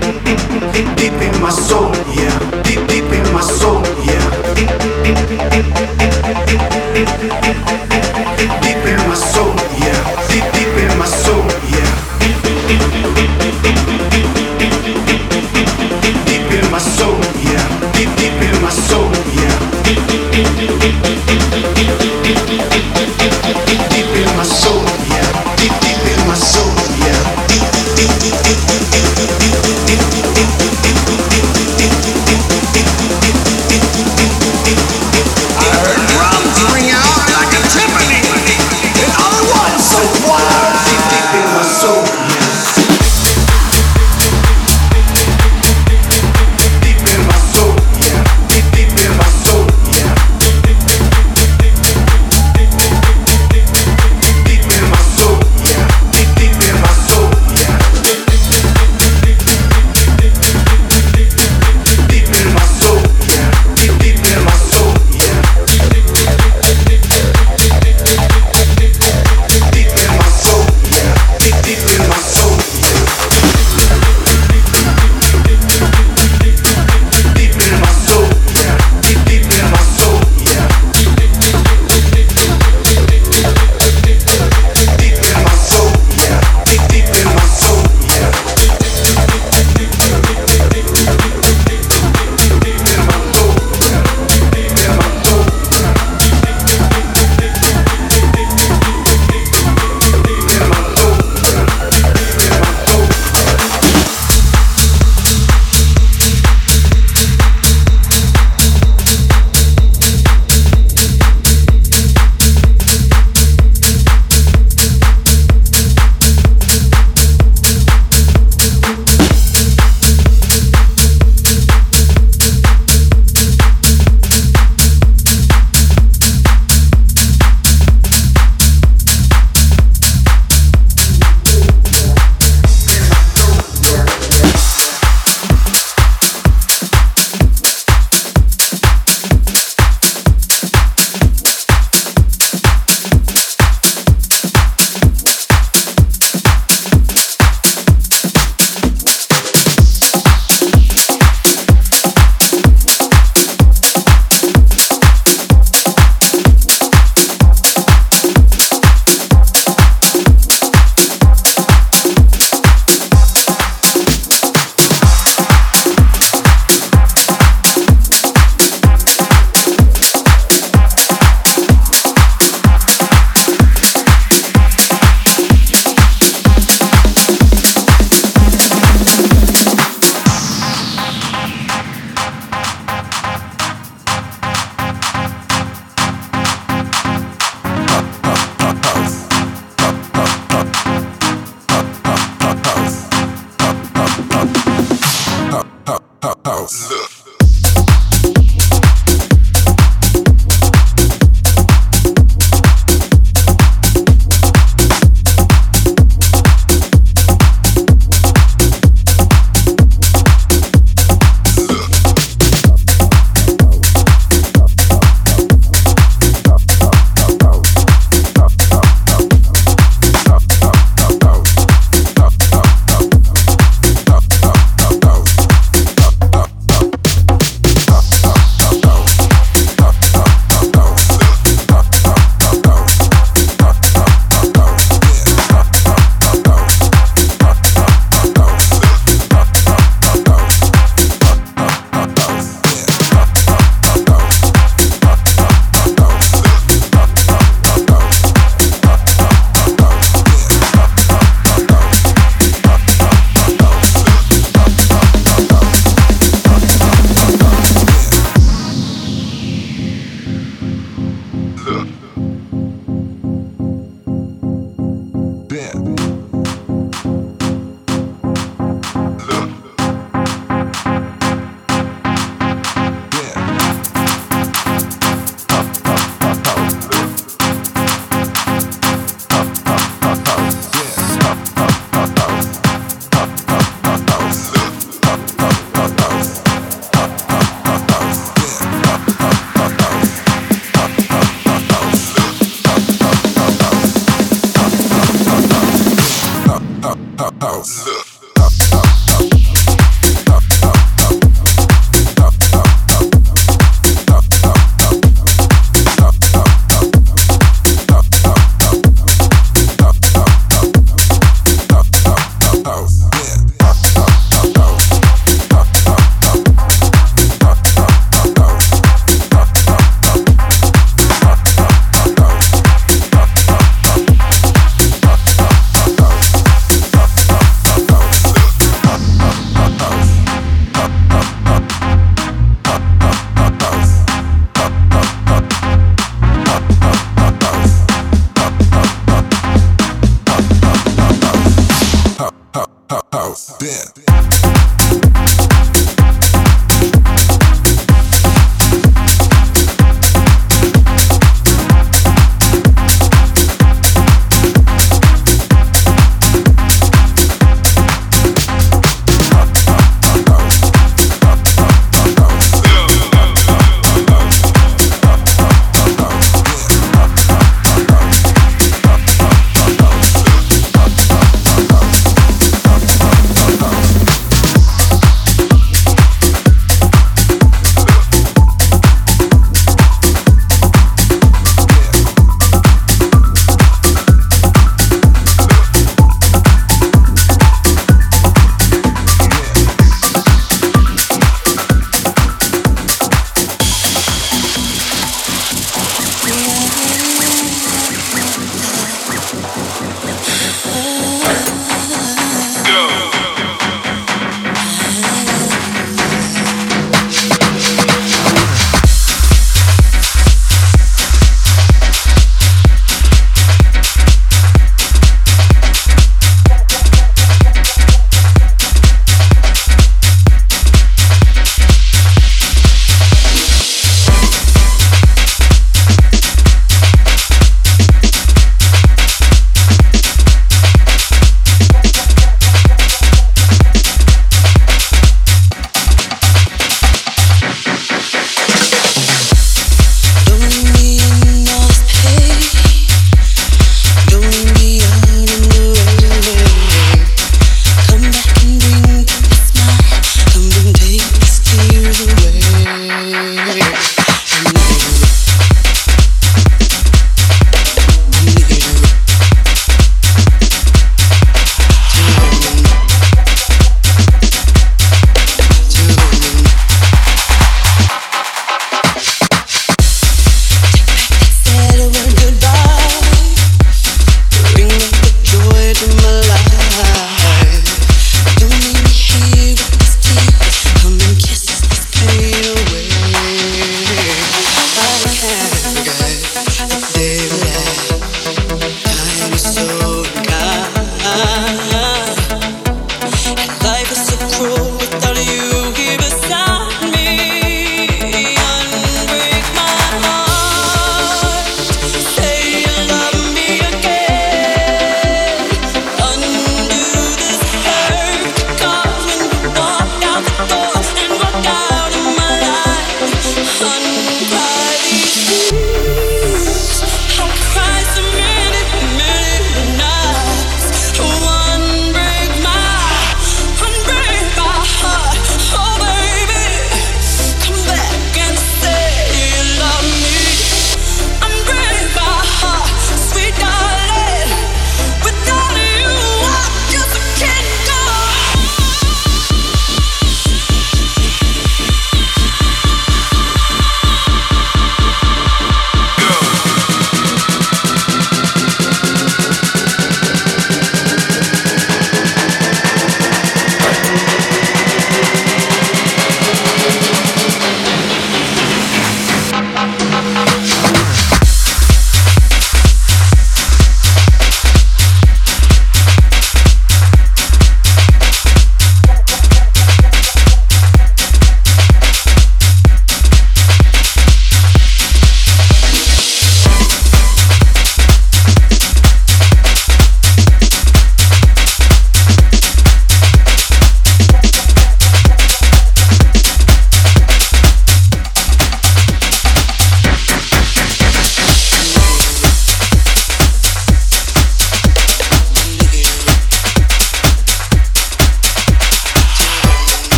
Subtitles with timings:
[0.00, 1.92] deep deep, deep, deep in my soul.
[2.14, 2.23] Yeah.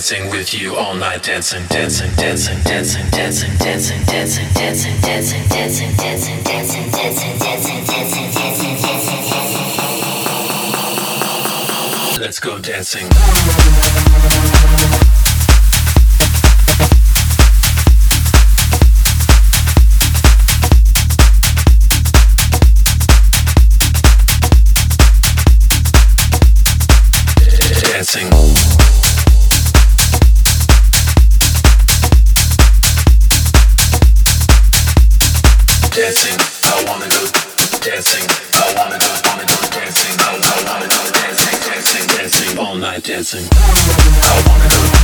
[0.00, 5.94] dancing with you all night dancing dancing dancing dancing dancing dancing dancing dancing dancing dancing
[5.98, 6.90] dancing dancing dancing
[7.38, 9.20] dancing dancing dancing dancing
[12.18, 13.10] Let's go dancing
[27.92, 28.69] dancing
[36.00, 36.38] dancing.
[36.64, 37.20] I wanna do
[37.84, 38.24] dancing.
[38.54, 40.16] I wanna do wanna do dancing.
[40.18, 43.46] I, I wanna do dancing, dancing, dancing all night dancing.
[43.52, 44.99] I wanna do.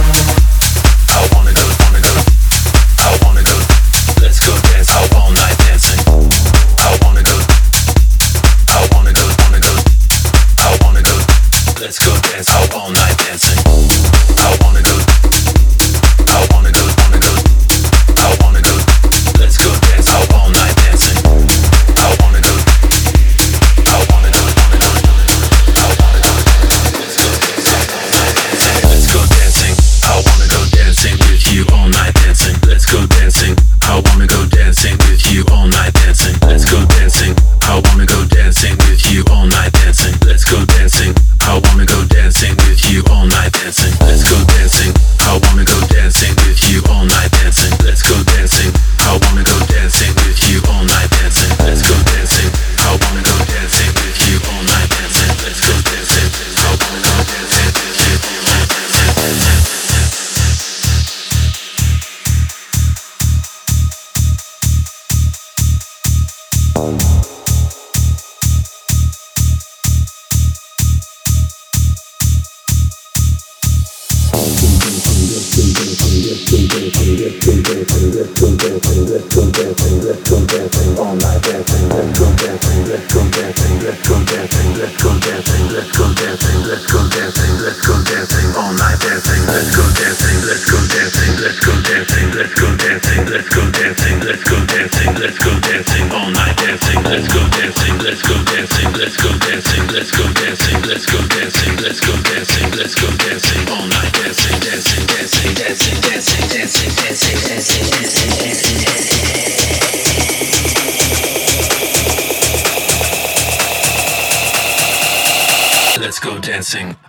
[98.06, 102.55] let's go dancing, let's go dancing, let's go dancing, let's go dancing, let's go dancing.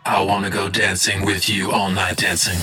[0.10, 2.58] I wanna go dancing with you all night dancing.